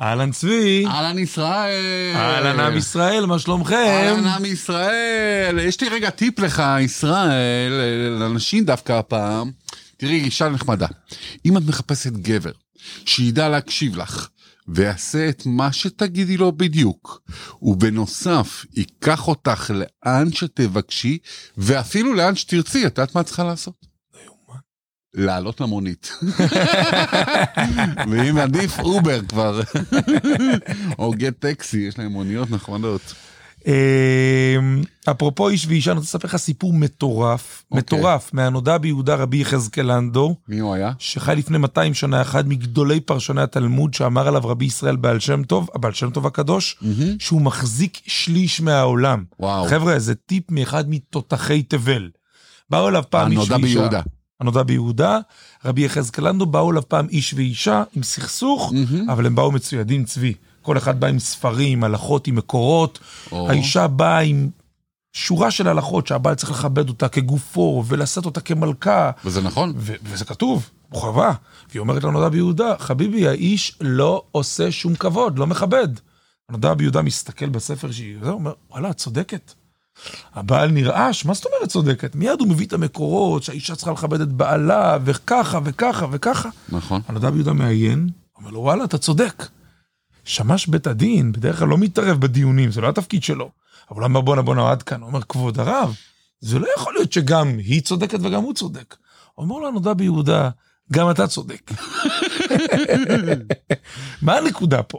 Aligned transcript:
אהלן 0.00 0.30
צבי. 0.30 0.86
אהלן 0.86 1.18
ישראל. 1.18 2.12
אהלן 2.14 2.60
עם 2.60 2.76
ישראל, 2.76 3.26
מה 3.26 3.38
שלומכם? 3.38 3.74
אהלן 3.74 4.26
עם 4.26 4.44
ישראל. 4.44 5.58
יש 5.58 5.80
לי 5.80 5.88
רגע 5.88 6.10
טיפ 6.10 6.38
לך, 6.38 6.62
ישראל, 6.80 7.72
לנשים 8.20 8.64
דווקא 8.64 8.92
הפעם. 8.92 9.50
תראי, 9.96 10.20
אישה 10.20 10.48
נחמדה. 10.48 10.86
אם 11.44 11.56
את 11.56 11.62
מחפשת 11.66 12.12
גבר 12.12 12.50
שידע 13.06 13.48
להקשיב 13.48 13.96
לך, 13.96 14.28
ויעשה 14.68 15.28
את 15.28 15.42
מה 15.46 15.72
שתגידי 15.72 16.36
לו 16.36 16.52
בדיוק, 16.52 17.22
ובנוסף, 17.62 18.64
ייקח 18.76 19.28
אותך 19.28 19.70
לאן 19.74 20.32
שתבקשי, 20.32 21.18
ואפילו 21.56 22.14
לאן 22.14 22.36
שתרצי, 22.36 22.86
את 22.86 22.98
יודעת 22.98 23.14
מה 23.14 23.20
את 23.20 23.26
צריכה 23.26 23.44
לעשות? 23.44 23.95
לעלות 25.16 25.60
למונית. 25.60 26.12
ואם 28.10 28.38
עדיף 28.38 28.78
Uber 28.80 29.20
כבר, 29.28 29.60
או 30.98 31.10
Gett 31.10 31.34
Taxi, 31.38 31.78
יש 31.78 31.98
להם 31.98 32.12
מוניות 32.12 32.50
נחמדות. 32.50 33.14
אמ, 33.66 34.82
אפרופו 35.10 35.48
איש 35.48 35.66
ואישה, 35.66 35.90
אני 35.90 35.98
רוצה 35.98 36.08
לספר 36.08 36.28
לך 36.28 36.36
סיפור 36.36 36.72
מטורף, 36.72 37.62
אוקיי. 37.70 37.78
מטורף, 37.78 38.30
מהנודע 38.32 38.78
ביהודה 38.78 39.14
רבי 39.14 39.36
יחזקאל 39.36 39.96
לנדו, 39.96 40.36
מי 40.48 40.58
הוא 40.58 40.74
היה? 40.74 40.92
שחי 40.98 41.34
לפני 41.36 41.58
200 41.58 41.94
שנה, 41.94 42.22
אחד 42.22 42.48
מגדולי 42.48 43.00
פרשני 43.00 43.42
התלמוד, 43.42 43.94
שאמר 43.94 44.28
עליו 44.28 44.42
רבי 44.44 44.64
ישראל 44.64 44.96
בעל 44.96 45.20
שם 45.20 45.42
טוב, 45.42 45.68
הבעל 45.74 45.92
שם 45.92 46.10
טוב 46.10 46.26
הקדוש, 46.26 46.80
שהוא 47.18 47.42
מחזיק 47.42 47.98
שליש 48.06 48.60
מהעולם. 48.60 49.24
וואו. 49.40 49.66
חבר'ה, 49.68 49.98
זה 49.98 50.14
טיפ 50.14 50.50
מאחד 50.50 50.84
מתותחי 50.90 51.62
תבל. 51.62 52.10
באו 52.70 52.88
אליו 52.88 53.02
פעם 53.10 53.30
איש 53.30 53.38
ואישה. 53.38 53.54
הנודע 53.54 53.68
ביהודה. 53.68 54.00
הנודע 54.40 54.62
ביהודה, 54.62 55.18
רבי 55.64 55.84
יחזקאל 55.84 56.28
לנדו, 56.28 56.46
באו 56.46 56.70
אליו 56.70 56.88
פעם 56.88 57.08
איש 57.08 57.34
ואישה 57.34 57.82
עם 57.96 58.02
סכסוך, 58.02 58.72
אבל 59.08 59.26
הם 59.26 59.34
באו 59.34 59.52
מצוידים 59.52 60.04
צבי. 60.04 60.34
כל 60.62 60.78
אחד 60.78 61.00
בא 61.00 61.06
עם 61.06 61.18
ספרים, 61.18 61.84
הלכות, 61.84 62.26
עם 62.26 62.36
מקורות. 62.36 62.98
או. 63.32 63.50
האישה 63.50 63.86
באה 63.86 64.18
עם 64.18 64.50
שורה 65.12 65.50
של 65.50 65.68
הלכות 65.68 66.06
שהבעל 66.06 66.34
צריך 66.34 66.50
לכבד 66.50 66.88
אותה 66.88 67.08
כגופו, 67.08 67.84
ולשאת 67.86 68.24
אותה 68.24 68.40
כמלכה, 68.40 69.10
וזה 69.24 69.42
נכון? 69.42 69.72
ו- 69.76 69.94
וזה 70.04 70.24
כתוב, 70.24 70.70
חובה. 70.92 71.32
והיא 71.70 71.80
אומרת 71.80 72.04
לנודע 72.04 72.28
ביהודה, 72.28 72.74
חביבי, 72.78 73.28
האיש 73.28 73.78
לא 73.80 74.22
עושה 74.32 74.72
שום 74.72 74.94
כבוד, 74.94 75.38
לא 75.38 75.46
מכבד. 75.46 75.88
הנודע 76.48 76.74
ביהודה 76.74 77.02
מסתכל 77.02 77.48
בספר 77.48 77.92
שהיא, 77.92 78.16
זה 78.22 78.30
אומר, 78.30 78.52
וואלה, 78.70 78.90
את 78.90 78.96
צודקת. 78.96 79.52
הבעל 80.34 80.70
נרעש, 80.70 81.24
מה 81.24 81.34
זאת 81.34 81.46
אומרת 81.46 81.68
צודקת? 81.68 82.14
מיד 82.14 82.40
הוא 82.40 82.48
מביא 82.48 82.66
את 82.66 82.72
המקורות, 82.72 83.42
שהאישה 83.42 83.76
צריכה 83.76 83.92
לכבד 83.92 84.20
את 84.20 84.32
בעלה, 84.32 84.98
וככה 85.04 85.58
וככה 85.64 86.06
וככה. 86.10 86.48
נכון. 86.68 87.00
הנודע 87.08 87.30
ביהודה 87.30 87.52
מעיין, 87.52 88.08
אומר 88.38 88.50
לו, 88.50 88.60
וואלה, 88.60 88.84
אתה 88.84 88.98
צודק. 88.98 89.48
שמש 90.24 90.66
בית 90.66 90.86
הדין 90.86 91.32
בדרך 91.32 91.58
כלל 91.58 91.68
לא 91.68 91.78
מתערב 91.78 92.20
בדיונים, 92.20 92.70
זה 92.70 92.80
לא 92.80 92.88
התפקיד 92.88 93.22
שלו. 93.22 93.50
אבל 93.90 94.00
הוא 94.00 94.06
אמר, 94.06 94.20
בואנה, 94.20 94.42
בואנה, 94.42 94.70
עד 94.70 94.82
כאן. 94.82 95.00
הוא 95.00 95.08
אומר, 95.08 95.22
כבוד 95.22 95.60
הרב, 95.60 95.94
זה 96.40 96.58
לא 96.58 96.66
יכול 96.76 96.94
להיות 96.94 97.12
שגם 97.12 97.58
היא 97.58 97.82
צודקת 97.82 98.18
וגם 98.22 98.42
הוא 98.42 98.54
צודק. 98.54 98.96
אומר 99.38 99.58
לו 99.58 99.68
הנודע 99.68 99.94
ביהודה, 99.94 100.50
גם 100.92 101.10
אתה 101.10 101.26
צודק. 101.26 101.70
מה 104.22 104.36
הנקודה 104.36 104.82
פה? 104.82 104.98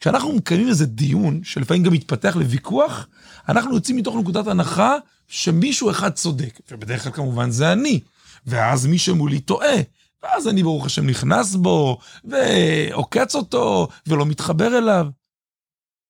כשאנחנו 0.00 0.32
מקיימים 0.32 0.68
איזה 0.68 0.86
דיון, 0.86 1.44
שלפעמים 1.44 1.82
גם 1.82 1.92
מתפתח 1.92 2.36
לוויכוח, 2.36 3.08
אנחנו 3.48 3.74
יוצאים 3.74 3.96
מתוך 3.96 4.16
נקודת 4.16 4.46
הנחה 4.46 4.96
שמישהו 5.28 5.90
אחד 5.90 6.10
צודק, 6.10 6.60
ובדרך 6.70 7.02
כלל 7.02 7.12
כמובן 7.12 7.50
זה 7.50 7.72
אני, 7.72 8.00
ואז 8.46 8.86
מי 8.86 8.98
שמולי 8.98 9.40
טועה, 9.40 9.76
ואז 10.22 10.48
אני 10.48 10.62
ברוך 10.62 10.86
השם 10.86 11.06
נכנס 11.06 11.54
בו, 11.54 11.98
ועוקץ 12.24 13.34
אותו, 13.34 13.88
ולא 14.06 14.26
מתחבר 14.26 14.78
אליו. 14.78 15.06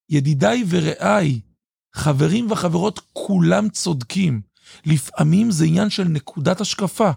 ידידיי 0.09 0.63
ורעיי, 0.69 1.39
חברים 1.95 2.51
וחברות, 2.51 2.99
כולם 3.13 3.69
צודקים. 3.69 4.41
לפעמים 4.85 5.51
זה 5.51 5.65
עניין 5.65 5.89
של 5.89 6.03
נקודת 6.03 6.61
השקפה. 6.61 7.11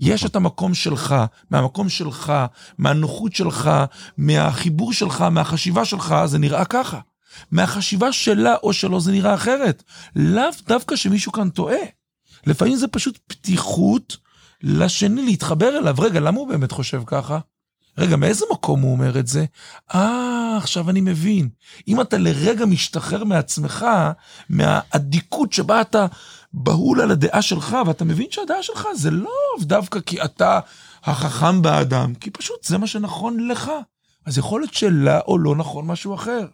יש 0.00 0.26
את 0.26 0.36
המקום 0.36 0.74
שלך, 0.74 1.14
מהמקום 1.50 1.88
שלך, 1.88 2.32
מהנוחות 2.78 3.34
שלך, 3.34 3.70
מהחיבור 4.18 4.92
שלך, 4.92 5.20
מהחשיבה 5.20 5.84
שלך, 5.84 6.14
זה 6.24 6.38
נראה 6.38 6.64
ככה. 6.64 7.00
מהחשיבה 7.50 8.12
שלה 8.12 8.54
או 8.62 8.72
שלו 8.72 9.00
זה 9.00 9.12
נראה 9.12 9.34
אחרת. 9.34 9.82
לאו 10.16 10.50
דווקא 10.66 10.96
שמישהו 10.96 11.32
כאן 11.32 11.50
טועה. 11.50 11.84
לפעמים 12.46 12.76
זה 12.76 12.88
פשוט 12.88 13.18
פתיחות 13.26 14.16
לשני 14.62 15.22
להתחבר 15.22 15.78
אליו. 15.78 15.94
רגע, 15.98 16.20
למה 16.20 16.38
הוא 16.38 16.48
באמת 16.48 16.72
חושב 16.72 17.02
ככה? 17.06 17.38
רגע, 17.98 18.16
מאיזה 18.16 18.44
מקום 18.52 18.80
הוא 18.80 18.92
אומר 18.92 19.18
את 19.18 19.26
זה? 19.26 19.44
אה, 19.94 20.56
עכשיו 20.56 20.90
אני 20.90 21.00
מבין. 21.00 21.48
אם 21.88 22.00
אתה 22.00 22.18
לרגע 22.18 22.66
משתחרר 22.66 23.24
מעצמך, 23.24 23.86
מהאדיקות 24.48 25.52
שבה 25.52 25.80
אתה 25.80 26.06
בהול 26.56 27.00
על 27.00 27.10
הדעה 27.10 27.42
שלך, 27.42 27.76
ואתה 27.86 28.04
מבין 28.04 28.26
שהדעה 28.30 28.62
שלך 28.62 28.86
זה 28.94 29.10
לא 29.10 29.30
דווקא 29.60 30.00
כי 30.00 30.22
אתה 30.22 30.60
החכם 31.04 31.62
באדם, 31.62 32.14
כי 32.14 32.30
פשוט 32.30 32.64
זה 32.64 32.78
מה 32.78 32.86
שנכון 32.86 33.48
לך. 33.48 33.70
אז 34.26 34.38
יכול 34.38 34.60
להיות 34.60 34.74
שלה 34.74 35.20
או 35.20 35.38
לא 35.38 35.56
נכון 35.56 35.86
משהו 35.86 36.14
אחר. 36.14 36.46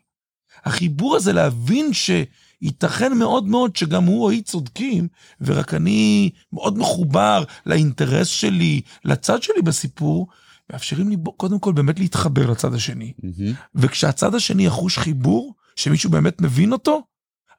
החיבור 0.65 1.17
הזה 1.17 1.33
להבין 1.33 1.91
שייתכן 1.93 3.19
מאוד 3.19 3.45
מאוד 3.45 3.77
שגם 3.77 4.05
הוא 4.05 4.25
או 4.25 4.31
היא 4.31 4.43
צודקים, 4.43 5.09
ורק 5.41 5.75
אני 5.75 6.31
מאוד 6.53 6.79
מחובר 6.79 7.45
לאינטרס 7.67 8.27
שלי, 8.27 8.81
לצד 9.05 9.43
שלי 9.43 9.63
בסיפור, 9.63 10.29
מאפשרים 10.73 11.09
לי 11.09 11.17
קודם 11.37 11.59
כל 11.59 11.73
באמת 11.73 11.99
להתחבר 11.99 12.51
לצד 12.51 12.75
השני. 12.75 13.13
מהמם. 13.23 13.55
וכשהצד 13.75 14.35
השני 14.35 14.67
יחוש 14.67 14.99
חיבור, 14.99 15.55
שמישהו 15.77 16.11
באמת 16.11 16.41
מבין 16.41 16.73
אותו, 16.73 17.03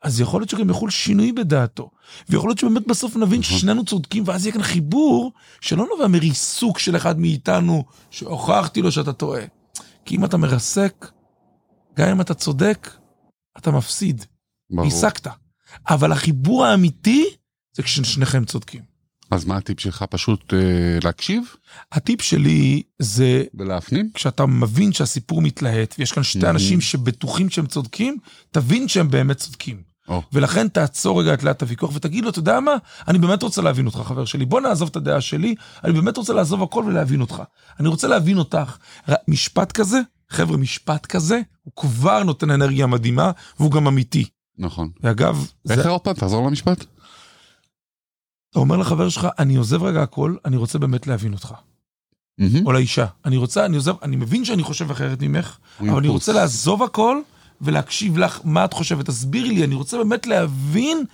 אז 0.03 0.21
יכול 0.21 0.41
להיות 0.41 0.49
שגם 0.49 0.69
יחול 0.69 0.89
שינוי 0.89 1.31
בדעתו. 1.31 1.89
ויכול 2.29 2.49
להיות 2.49 2.57
שבאמת 2.57 2.87
בסוף 2.87 3.15
נבין. 3.15 3.43
ששנינו 3.43 3.85
צודקים, 3.85 4.23
ואז 4.25 4.45
יהיה 4.45 4.53
כאן 4.53 4.63
חיבור 4.63 5.31
שלא 5.61 5.87
נובע 5.91 6.07
מריסוק 6.07 6.79
של 6.79 6.95
אחד 6.95 7.19
מאיתנו, 7.19 7.83
שהוכחתי 8.11 8.81
לו 8.81 8.91
שאתה 8.91 9.13
טועה. 9.13 9.43
כי 10.05 10.15
אם 10.15 10.25
אתה 10.25 10.37
מרסק, 10.37 11.11
גם 11.97 12.07
אם 12.09 12.21
אתה 12.21 12.33
צודק, 12.33 12.89
אתה 13.57 13.71
מפסיד. 13.71 14.25
ברור. 14.69 14.85
ריסקת. 14.85 15.27
אבל 15.89 16.11
החיבור 16.11 16.65
האמיתי 16.65 17.25
זה 17.73 17.83
כששניכם 17.83 18.45
צודקים. 18.45 18.91
אז 19.31 19.45
מה 19.45 19.57
הטיפ 19.57 19.79
שלך? 19.79 20.05
פשוט 20.09 20.53
אה, 20.53 20.59
להקשיב 21.03 21.43
הטיפ 21.91 22.21
שלי 22.21 22.81
זה 22.99 23.43
ולהפנים? 23.53 24.09
כשאתה 24.13 24.45
מבין 24.45 24.93
שהסיפור 24.93 25.41
מתלהט, 25.41 25.95
ויש 25.99 26.11
כאן 26.11 26.23
שתי 26.23 26.39
מהמם. 26.39 26.49
אנשים 26.49 26.81
שבטוחים 26.81 27.49
שהם 27.49 27.65
צודקים, 27.65 28.17
תבין 28.51 28.87
שהם 28.87 29.09
באמת 29.09 29.37
צודקים. 29.37 29.90
ולכן 30.33 30.67
תעצור 30.67 31.21
רגע 31.21 31.33
את 31.33 31.43
לאט 31.43 31.61
הוויכוח 31.61 31.91
ותגיד 31.93 32.23
לו, 32.23 32.29
אתה 32.29 32.39
יודע 32.39 32.59
מה? 32.59 32.71
אני 33.07 33.17
באמת 33.19 33.43
רוצה 33.43 33.61
להבין 33.61 33.85
אותך, 33.85 33.97
חבר 33.97 34.25
שלי. 34.25 34.45
בוא 34.45 34.61
נעזוב 34.61 34.89
את 34.89 34.95
הדעה 34.95 35.21
שלי, 35.21 35.55
אני 35.83 35.93
באמת 35.93 36.17
רוצה 36.17 36.33
לעזוב 36.33 36.63
הכל 36.63 36.83
ולהבין 36.87 37.21
אותך. 37.21 37.41
אני 37.79 37.87
רוצה 37.87 38.07
להבין 38.07 38.37
אותך. 38.37 38.77
משפט 39.27 39.71
כזה, 39.71 39.99
חבר'ה, 40.29 40.57
משפט 40.57 41.05
כזה, 41.05 41.41
הוא 41.63 41.73
כבר 41.75 42.23
נותן 42.23 42.51
אנרגיה 42.51 42.87
מדהימה, 42.87 43.31
והוא 43.59 43.71
גם 43.71 43.87
אמיתי. 43.87 44.25
נכון. 44.57 44.89
ואגב, 45.03 45.47
זה- 45.63 45.73
איך 45.73 45.85
עוד 45.85 46.01
פעם? 46.01 46.13
תחזור 46.13 46.47
למשפט. 46.47 46.85
אתה 48.51 48.59
אומר 48.59 48.77
לחבר 48.77 49.09
שלך, 49.09 49.27
אני 49.39 49.55
עוזב 49.55 49.83
רגע 49.83 50.01
הכל, 50.03 50.35
אני 50.45 50.57
רוצה 50.57 50.79
באמת 50.79 51.07
להבין 51.07 51.33
אותך. 51.33 51.53
מהמם. 52.37 52.65
או 52.65 52.71
לאישה. 52.71 53.05
אני 53.25 53.37
רוצה, 53.37 53.65
אני 53.65 53.75
עוזב, 53.75 53.93
אני 54.03 54.15
מבין 54.15 54.45
שאני 54.45 54.63
חושב 54.63 54.91
אחרת 54.91 55.17
ממך, 55.21 55.57
אבל 55.79 55.97
אני. 55.97 56.07
רוצה 56.07 56.33
לעזוב 56.33 56.83
הכל 56.83 57.21
ולהקשיב 57.61 58.17
לך 58.17 58.39
מה 58.43 58.65
את 58.65 58.73
חושבת. 58.73 59.05
תסבירי 59.05 59.49
לי, 59.49 59.63
אני 59.63 59.75
רוצה 59.75 59.97
באמת 59.97 60.27
להבין 60.27 61.05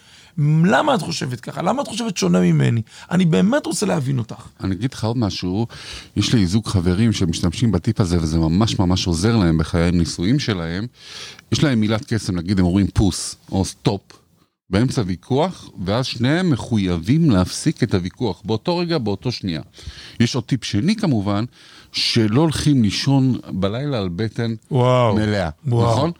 למה 0.65 0.95
את 0.95 1.01
חושבת 1.01 1.39
ככה, 1.39 1.61
למה 1.61 1.81
את 1.81 1.87
חושבת 1.87 2.17
שונה 2.17 2.39
ממני. 2.39 2.81
אני 3.11 3.25
באמת 3.25 3.65
רוצה 3.65 3.85
להבין 3.85 4.19
אותך. 4.19 4.47
אני 4.63 4.75
אגיד 4.75 4.93
לך 4.93 5.03
עוד 5.03 5.17
משהו, 5.17 5.67
יש 6.15 6.33
לי 6.33 6.45
זוג 6.45 6.67
חברים 6.67 7.13
שמשתמשים 7.13 7.71
בטיפ 7.71 7.99
הזה 7.99 8.17
וזה 8.21 8.37
ממש 8.37 8.79
ממש 8.79 9.07
עוזר 9.07 9.35
להם 9.35 9.57
בחיי 9.57 9.87
הנישואים 9.87 10.39
שלהם. 10.39 10.87
יש 11.51 11.63
להם 11.63 11.79
מילת 11.79 12.13
קסם, 12.13 12.35
נגיד 12.35 12.59
הם 12.59 12.65
אומרים 12.65 12.87
פוס 12.87 13.35
או 13.51 13.65
stop 13.65 14.01
באמצע 14.69 15.01
ויכוח, 15.05 15.69
ואז 15.85 16.05
שניהם 16.05 16.49
מחויבים 16.49 17.29
להפסיק 17.29 17.83
את 17.83 17.93
הוויכוח 17.93 18.41
באותו 18.45 18.77
רגע, 18.77 18.97
באותו 18.97 19.31
שנייה. 19.31 19.61
יש 20.19 20.35
עוד 20.35 20.43
טיפ 20.43 20.63
שני 20.63 20.95
כמובן, 20.95 21.45
שלא 21.91 22.41
הולכים 22.41 22.83
לישון 22.83 23.39
בלילה 23.51 23.97
על 23.99 24.09
בטן 24.09 24.55
וואו. 24.71 25.15
מלאה, 25.15 25.49
וואו. 25.67 25.91
נכון? 25.91 26.11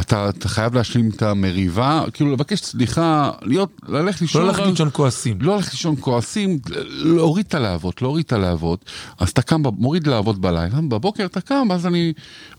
אתה, 0.00 0.28
אתה 0.28 0.48
חייב 0.48 0.74
להשלים 0.74 1.10
את 1.16 1.22
המריבה, 1.22 2.04
כאילו 2.12 2.32
לבקש 2.32 2.60
סליחה, 2.60 3.30
להיות, 3.42 3.70
ללכת 3.88 4.20
לישון. 4.20 4.42
לא 4.42 4.48
ללכת 4.48 4.62
לישון 4.66 4.88
כועסים. 4.92 5.38
לא 5.40 5.56
ללכת 5.56 5.72
לישון 5.72 5.94
כועסים, 6.00 6.58
להוריד 6.88 7.46
את 7.48 7.54
הלהבות, 7.54 8.02
להוריד 8.02 8.24
את 8.24 8.32
הלהבות. 8.32 8.84
אז 9.18 9.28
אתה 9.28 9.42
קם, 9.42 9.62
מוריד 9.78 10.06
להבות 10.06 10.40
בלילה, 10.40 10.80
בבוקר 10.88 11.24
אתה 11.24 11.40
קם, 11.40 11.66
ואז 11.70 11.86
אני, 11.86 12.12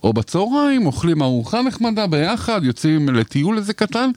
או 0.03 0.13
בצהריים, 0.13 0.85
אוכלים 0.85 1.21
ארוחה 1.21 1.61
נחמדה 1.61 2.07
ביחד, 2.07 2.61
יוצאים 2.63 3.09
לטיול 3.09 3.57
איזה 3.57 3.73
קטן, 3.73 4.09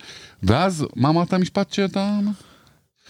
ואז, 0.42 0.86
מה 0.96 1.08
אמרת 1.08 1.32
המשפט 1.32 1.72
שאתה... 1.72 2.18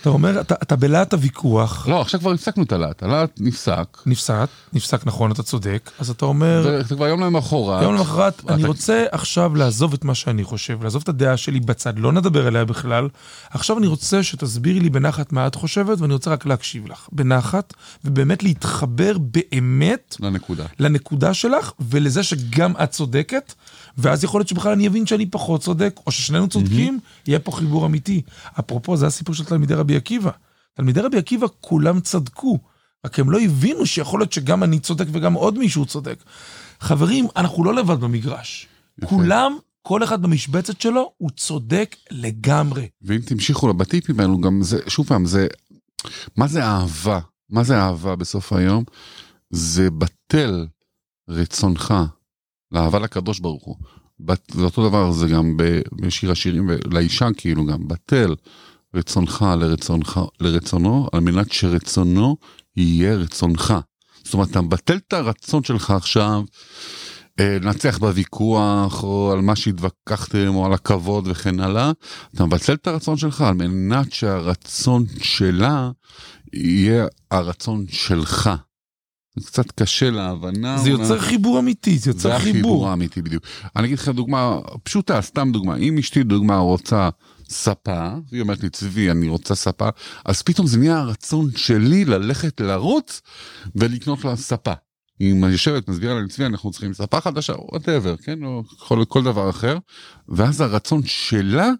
אתה 0.02 0.10
אומר, 0.10 0.40
אתה, 0.40 0.54
אתה 0.62 0.76
בלהט 0.76 1.12
הוויכוח, 1.14 1.88
לא, 1.88 2.00
עכשיו 2.00 2.20
כבר 2.20 2.32
הפסקנו 2.32 2.62
את 2.62 2.72
הלהט, 2.72 3.02
הלהט 3.02 3.30
נפסק, 3.40 3.98
נפסק, 4.06 4.46
נפסק 4.72 5.06
נכון, 5.06 5.32
אתה 5.32 5.42
צודק, 5.42 5.90
אז 5.98 6.10
אתה 6.10 6.24
אומר, 6.24 6.62
וזה 6.80 6.94
כבר 6.94 7.06
יום 7.06 7.20
למחרת. 7.20 7.82
יום 7.82 7.94
למחרת, 7.94 8.42
אני 8.48 8.60
אתה- 8.60 8.68
רוצה 8.68 9.04
עכשיו 9.12 9.54
לעזוב 9.54 9.92
את 9.92 10.04
מה 10.04 10.14
שאני 10.14 10.44
חושב, 10.44 10.82
לעזוב 10.82 11.02
את 11.02 11.08
הדעה 11.08 11.36
שלי 11.36 11.60
בצד, 11.60 11.98
לא 11.98 12.12
נדבר 12.12 12.46
עליה 12.46 12.64
בכלל. 12.64 13.08
עכשיו 13.50 13.78
אני 13.78 13.86
רוצה 13.86 14.22
שתסבירי 14.22 14.80
לי 14.80 14.90
בנחת 14.90 15.32
מה 15.32 15.46
את 15.46 15.54
חושבת, 15.54 16.00
ואני 16.00 16.12
רוצה 16.12 16.30
רק 16.30 16.46
להקשיב 16.46 16.86
לך, 16.86 17.08
בנחת, 17.12 17.74
ובאמת 18.04 18.42
להתחבר 18.42 19.18
באמת 19.18 20.16
לנקודה. 20.20 20.64
לנקודה 20.78 21.34
שלך, 21.34 21.72
ולזה 21.80 22.22
שגם 22.22 22.72
את 22.82 22.90
צודקת, 22.90 23.52
ואז 23.98 24.24
יכול 24.24 24.40
להיות 24.40 24.48
שבכלל 24.48 24.72
אני 24.72 24.88
אבין 24.88 25.06
שאני 25.06 25.26
פחות 25.26 25.60
צודק, 25.60 26.00
או 26.06 26.12
ששנינו 26.12 26.48
צודקים, 26.48 26.98
יהיה 27.26 27.38
פה 27.38 27.52
חיבור 27.52 27.86
אמיתי. 27.86 28.22
אפרופו, 28.58 28.96
זה 28.96 29.06
הסיפור 29.06 29.34
של 29.34 29.44
תלמידי 29.44 29.74
רבי 29.74 29.96
עקיבא. 29.96 30.30
תלמידי 30.74 31.00
רבי 31.00 31.18
עקיבא 31.18 31.46
כולם 31.60 32.00
צדקו, 32.00 32.58
רק 33.06 33.18
הם 33.18 33.30
לא 33.30 33.40
הבינו 33.40 33.86
שיכול 33.86 34.20
להיות 34.20 34.32
שגם 34.32 34.62
אני 34.62 34.80
צודק 34.80 35.06
וגם 35.12 35.34
עוד 35.34 35.58
מישהו 35.58 35.86
צודק. 35.86 36.22
חברים, 36.80 37.26
אנחנו 37.36 37.64
לא 37.64 37.74
לבד 37.74 38.00
במגרש. 38.00 38.66
כולם, 39.04 39.56
כל 39.82 40.04
אחד 40.04 40.22
במשבצת 40.22 40.80
שלו, 40.80 41.12
הוא 41.18 41.30
צודק 41.30 41.96
לגמרי. 42.10 42.88
ואם 43.02 43.18
תמשיכו 43.18 43.74
בטיפים 43.74 44.20
האלו, 44.20 44.40
גם 44.40 44.62
זה, 44.62 44.78
שוב 44.88 45.06
פעם, 45.06 45.26
זה, 45.26 45.46
מה 46.36 46.48
זה 46.48 46.64
אהבה? 46.64 47.20
מה 47.50 47.64
זה 47.64 47.78
אהבה 47.78 48.16
בסוף 48.16 48.52
היום? 48.52 48.84
זה 49.50 49.90
בטל 49.90 50.66
רצונך 51.28 51.94
לאהבה 52.72 52.98
לקדוש 52.98 53.38
ברוך 53.40 53.64
הוא. 53.64 53.76
בת- 54.20 54.52
זה 54.54 54.64
אותו 54.64 54.88
דבר, 54.88 55.10
זה 55.12 55.28
גם 55.28 55.56
בשיר 56.00 56.30
השירים, 56.30 56.70
לאישה 56.90 57.28
כאילו 57.36 57.66
גם, 57.66 57.88
בטל 57.88 58.34
רצונך 58.94 59.44
לרצונך, 59.58 60.20
לרצונו, 60.40 61.08
על 61.12 61.20
מנת 61.20 61.52
שרצונו 61.52 62.36
יהיה 62.76 63.14
רצונך. 63.14 63.74
זאת 64.24 64.34
אומרת, 64.34 64.50
אתה 64.50 64.60
מבטל 64.60 64.96
את 64.96 65.12
הרצון 65.12 65.64
שלך 65.64 65.90
עכשיו, 65.90 66.42
אה, 67.40 67.58
לנצח 67.62 67.98
בוויכוח, 67.98 69.02
או 69.02 69.32
על 69.32 69.40
מה 69.40 69.56
שהתווכחתם, 69.56 70.54
או 70.54 70.66
על 70.66 70.72
הכבוד 70.72 71.28
וכן 71.28 71.60
הלאה, 71.60 71.92
אתה 72.34 72.44
מבטל 72.44 72.72
את 72.74 72.86
הרצון 72.86 73.16
שלך 73.16 73.40
על 73.40 73.54
מנת 73.54 74.12
שהרצון 74.12 75.04
שלה 75.22 75.90
יהיה 76.52 77.06
הרצון 77.30 77.84
שלך. 77.88 78.50
זה 79.36 79.46
קצת 79.46 79.70
קשה 79.70 80.10
להבנה. 80.10 80.78
זה. 80.78 80.90
יוצר 80.90 81.20
חיבור 81.20 81.58
אמיתי, 81.58 81.98
זה 81.98 82.04
זה 82.04 82.10
יוצר 82.10 82.32
החיבור 82.32 82.52
חיבור. 82.52 82.88
האמיתי 82.88 83.22
בדיוק. 83.22 83.44
אני 83.76 83.86
אגיד 83.86 83.98
לך 83.98 84.08
דוגמה 84.08 84.58
פשוטה, 84.82 85.22
סתם 85.22 85.52
דוגמה. 85.52 85.76
אם 85.76 85.98
אשתי 85.98 86.22
דוגמה 86.22 86.56
רוצה 86.56 87.08
ספה, 87.48 88.10
והיא 88.30 88.42
אומרת 88.42 88.62
לי 88.62 88.70
צבי 88.70 89.10
אני 89.10 89.28
רוצה 89.28 89.54
ספה, 89.54 89.88
אז 90.24 90.42
פתאום 90.42 90.66
זה 90.66 90.78
נהיה 90.78 90.98
הרצון 90.98 91.50
שלי 91.56 92.04
ללכת 92.04 92.60
לרוץ 92.60 93.20
ולקנות 93.74 94.24
לה 94.24 94.36
ספה. 94.36 94.72
היא 95.18 95.46
יושבת 95.46 95.88
מסבירה 95.88 96.20
לי 96.20 96.28
צבי 96.28 96.46
אנחנו 96.46 96.70
צריכים 96.70 96.94
ספה 96.94 97.20
חדשה, 97.20 97.52
whatever, 97.58 98.16
כן, 98.16 98.44
או 98.44 98.62
כל, 98.78 99.04
כל 99.08 99.22
דבר 99.22 99.50
אחר, 99.50 99.78
ואז 100.28 100.60
הרצון 100.60 101.02
שלה 101.04 101.70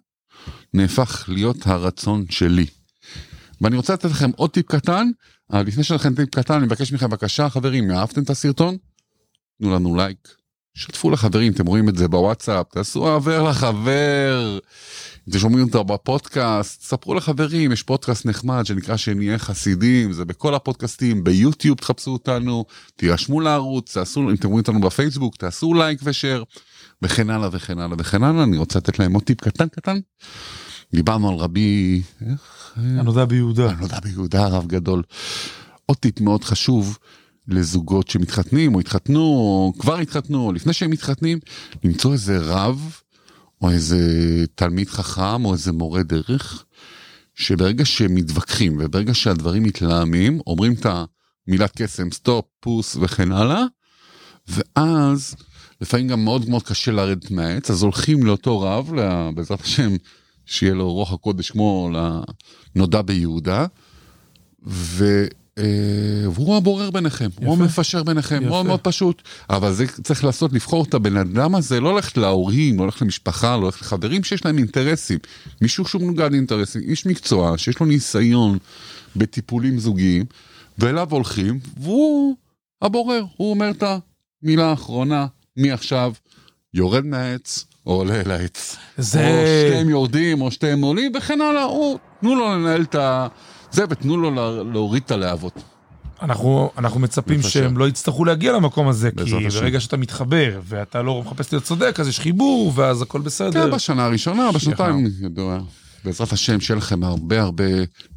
נהפך 0.73 1.25
להיות 1.27 1.67
הרצון 1.67 2.25
שלי. 2.29 2.65
ואני 3.61 3.77
רוצה 3.77 3.93
לתת 3.93 4.05
לכם 4.05 4.31
עוד 4.35 4.49
טיפ 4.49 4.65
קטן, 4.65 5.07
לפני 5.61 5.83
שלכם 5.83 6.15
טיפ 6.15 6.35
קטן 6.35 6.53
אני 6.53 6.65
מבקש 6.65 6.93
מכם 6.93 7.09
בבקשה 7.09 7.49
חברים, 7.49 7.91
אהבתם 7.91 8.23
את 8.23 8.29
הסרטון? 8.29 8.77
תנו 9.61 9.75
לנו 9.75 9.95
לייק, 9.95 10.35
שתפו 10.73 11.09
לחברים, 11.09 11.53
אתם 11.53 11.65
רואים 11.65 11.89
את 11.89 11.97
זה 11.97 12.07
בוואטסאפ, 12.07 12.65
תעשו 12.71 13.07
העבר 13.07 13.43
לחבר. 13.49 14.59
אם 15.27 15.29
אתם 15.29 15.39
שומעים 15.39 15.65
אותו 15.65 15.83
בפודקאסט, 15.83 16.81
ספרו 16.81 17.13
לחברים, 17.13 17.71
יש 17.71 17.83
פודקאסט 17.83 18.25
נחמד 18.25 18.65
שנקרא 18.65 18.97
שנהיה 18.97 19.37
חסידים, 19.37 20.13
זה 20.13 20.25
בכל 20.25 20.55
הפודקאסטים, 20.55 21.23
ביוטיוב 21.23 21.77
תחפשו 21.77 22.11
אותנו, 22.11 22.65
תירשמו 22.95 23.41
לערוץ, 23.41 23.93
תעשו, 23.93 24.21
אם 24.21 24.35
אתם 24.35 24.47
רואים 24.47 24.59
אותנו 24.59 24.81
בפייסבוק, 24.81 25.35
תעשו 25.37 25.73
לייק 25.73 25.99
ושאר, 26.03 26.43
וכן 27.01 27.29
הלאה 27.29 27.49
וכן 27.51 27.79
הלאה 27.79 27.95
וכן 27.99 28.23
הלאה. 28.23 28.43
אני 28.43 28.57
רוצה 28.57 28.79
לתת 28.79 28.99
להם 28.99 29.13
עוד 29.13 29.23
טיפ 29.23 29.41
קטן 29.41 29.67
קטן. 29.67 29.99
דיברנו 30.93 31.29
על 31.29 31.35
רבי, 31.35 32.01
איך? 32.29 32.73
הנודע 32.75 33.25
ביהודה. 33.25 33.69
הנודע 33.69 33.99
ביהודה 33.99 34.45
הרב 34.45 34.67
גדול. 34.67 35.03
עוד 35.85 35.97
טיפ 35.97 36.21
מאוד 36.21 36.43
חשוב 36.43 36.97
לזוגות 37.47 38.07
שמתחתנים 38.07 38.75
או 38.75 38.79
התחתנו 38.79 39.19
או 39.19 39.73
כבר 39.79 39.97
התחתנו 39.97 40.45
או 40.47 40.53
לפני 40.53 40.73
שהם 40.73 40.91
מתחתנים, 40.91 41.39
למצוא 41.83 42.13
איזה 42.13 42.37
רב 42.39 42.99
או 43.61 43.69
איזה 43.69 43.99
תלמיד 44.55 44.89
חכם 44.89 45.45
או 45.45 45.53
איזה 45.53 45.71
מורה 45.71 46.03
דרך, 46.03 46.65
שברגע 47.35 47.85
שהם 47.85 48.15
מתווכחים 48.15 48.77
וברגע 48.79 49.13
שהדברים 49.13 49.63
מתלהמים, 49.63 50.39
אומרים 50.47 50.73
את 50.73 50.85
המילת 51.47 51.71
קסם 51.81 52.11
stop, 52.11 52.45
פוס 52.59 52.97
וכן 53.01 53.31
הלאה, 53.31 53.63
ואז 54.47 55.35
לפעמים 55.81 56.07
גם 56.07 56.23
מאוד 56.23 56.49
מאוד 56.49 56.63
קשה 56.63 56.91
לרדת 56.91 57.31
מהעץ, 57.31 57.71
אז 57.71 57.83
הולכים 57.83 58.25
לאותו 58.25 58.61
רב, 58.61 58.91
בעזרת 59.35 59.61
השם, 59.61 59.95
שיהיה 60.45 60.73
לו 60.73 60.93
רוח 60.93 61.13
הקודש 61.13 61.51
כמו 61.51 61.89
לנודע 62.75 63.01
ביהודה, 63.01 63.65
ו... 64.67 65.25
אה, 65.57 66.29
והוא 66.31 66.57
הבורר 66.57 66.91
ביניכם, 66.91 67.25
יפה. 67.25 67.45
הוא 67.45 67.53
המפשר 67.53 68.03
ביניכם, 68.03 68.35
יפה. 68.35 68.45
מאוד 68.45 68.65
מאוד 68.65 68.79
פשוט. 68.79 69.21
אבל 69.49 69.73
זה 69.73 69.85
צריך 70.03 70.23
לעשות, 70.23 70.53
לבחור 70.53 70.83
את 70.83 70.93
הבן 70.93 71.17
אדם 71.17 71.55
הזה, 71.55 71.79
לא 71.79 71.95
ללכת 71.95 72.17
להורים, 72.17 72.79
לא 72.79 72.85
ללכת 72.85 73.01
למשפחה, 73.01 73.57
לא 73.57 73.63
ללכת 73.63 73.81
לחברים 73.81 74.23
שיש 74.23 74.45
להם 74.45 74.57
אינטרסים. 74.57 75.19
מישהו 75.61 75.85
שהוא 75.85 76.01
מנוגד 76.01 76.33
אינטרסים, 76.33 76.81
איש 76.81 77.05
מקצוע 77.05 77.57
שיש 77.57 77.79
לו 77.79 77.85
ניסיון 77.85 78.57
בטיפולים 79.15 79.79
זוגיים, 79.79 80.25
ואליו 80.77 81.07
הולכים, 81.11 81.59
והוא 81.77 82.35
הבורר, 82.81 83.25
הוא 83.37 83.49
אומר 83.49 83.69
את 83.69 83.83
המילה 84.43 84.69
האחרונה, 84.69 85.27
מעכשיו 85.57 86.13
יורד 86.73 87.05
מהעץ 87.05 87.65
עולה 87.83 88.21
אל 88.21 88.31
העץ. 88.31 88.77
זה... 88.97 89.19
או 89.27 89.33
שתיהם 89.69 89.89
יורדים 89.89 90.41
או 90.41 90.51
שתיהם 90.51 90.81
עולים 90.81 91.11
וכן 91.15 91.39
הלאה, 91.41 91.63
הוא, 91.63 91.97
תנו 92.19 92.35
לו 92.35 92.49
לנהל 92.55 92.81
את 92.81 92.95
ה... 92.95 93.27
זה 93.71 93.83
ותנו 93.89 94.17
לו 94.17 94.31
לה- 94.31 94.63
להוריד 94.73 95.03
את 95.05 95.11
הלהבות. 95.11 95.53
אנחנו, 96.21 96.71
אנחנו 96.77 96.99
מצפים 96.99 97.39
מפשר. 97.39 97.49
שהם 97.49 97.77
לא 97.77 97.87
יצטרכו 97.87 98.25
להגיע 98.25 98.51
למקום 98.53 98.87
הזה, 98.87 99.09
כי 99.11 99.23
השם. 99.47 99.59
ברגע 99.59 99.79
שאתה 99.79 99.97
מתחבר 99.97 100.59
ואתה 100.63 101.01
לא 101.01 101.21
מחפש 101.25 101.51
להיות 101.53 101.63
צודק, 101.63 101.99
אז 101.99 102.07
יש 102.07 102.19
חיבור 102.19 102.71
ואז 102.75 103.01
הכל 103.01 103.21
בסדר. 103.21 103.69
כן, 103.69 103.75
בשנה 103.75 104.05
הראשונה, 104.05 104.51
בשנתיים, 104.51 105.07
ידוע. 105.21 105.59
בעזרת 106.05 106.33
השם, 106.33 106.59
שיהיה 106.59 106.77
לכם 106.77 107.03
הרבה 107.03 107.41
הרבה 107.41 107.63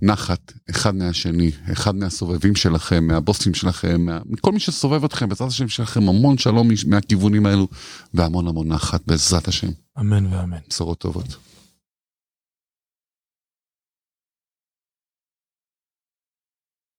נחת 0.03 0.53
אחד 0.71 0.95
מהשני, 0.95 1.51
אחד 1.73 1.95
מהסובבים 1.95 2.55
שלכם, 2.55 3.07
מהבוסים 3.07 3.55
שלכם, 3.55 4.01
מה... 4.01 4.19
מכל 4.27 4.53
מי 4.53 4.61
שסובב 4.61 5.05
אתכם, 5.05 5.29
בעזרת 5.29 5.49
השם, 5.49 5.69
שיהיה 5.69 5.85
לכם 5.85 6.09
המון 6.09 6.39
שלום 6.39 6.69
מהכיוונים 6.87 7.47
האלו, 7.47 7.69
והמון 8.15 8.49
המון 8.49 8.69
נחת, 8.69 9.01
בעזרת 9.07 9.49
השם. 9.49 9.69
אמן 10.01 10.27
ואמן. 10.35 10.57
בשורות 10.69 10.99
טובות. 10.99 11.37